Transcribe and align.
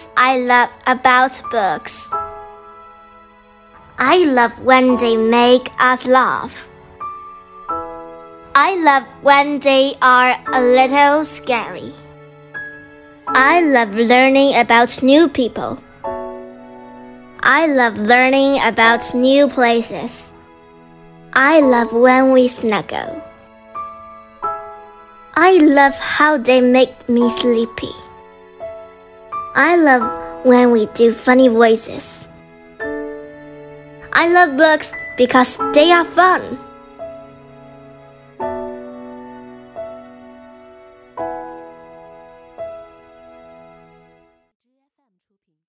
things 0.00 0.12
I 0.16 0.38
love 0.38 0.70
about 0.86 1.32
books. 1.50 2.10
I 3.98 4.24
love 4.24 4.58
when 4.60 4.96
they 4.96 5.16
make 5.16 5.68
us 5.78 6.06
laugh. 6.06 6.68
I 8.54 8.76
love 8.76 9.04
when 9.22 9.60
they 9.60 9.94
are 10.02 10.36
a 10.52 10.60
little 10.60 11.24
scary. 11.24 11.92
I 13.28 13.60
love 13.62 13.94
learning 13.94 14.54
about 14.56 15.02
new 15.02 15.28
people. 15.28 15.78
I 17.42 17.66
love 17.66 17.96
learning 17.98 18.60
about 18.62 19.14
new 19.14 19.48
places. 19.48 20.32
I 21.32 21.60
love 21.60 21.92
when 21.92 22.32
we 22.32 22.48
snuggle. 22.48 23.22
I 25.34 25.52
love 25.62 25.94
how 25.94 26.36
they 26.36 26.60
make 26.60 27.08
me 27.08 27.30
sleepy. 27.30 28.09
I 29.54 29.76
love 29.76 30.46
when 30.46 30.70
we 30.70 30.86
do 30.94 31.12
funny 31.12 31.48
voices. 31.48 32.28
I 34.12 34.28
love 34.30 34.56
books 34.56 34.92
because 35.16 35.58
they 35.74 35.90
are 35.90 36.04
fun. 36.04 36.58